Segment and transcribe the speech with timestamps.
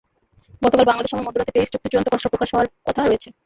[0.61, 3.29] গতকাল বাংলাদেশ সময় মধ্যরাতে প্যারিস চুক্তির চূড়ান্ত খসড়া প্রকাশ হওয়ার কথা রয়েছে।